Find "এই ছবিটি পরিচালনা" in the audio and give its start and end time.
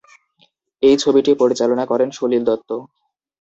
0.83-1.83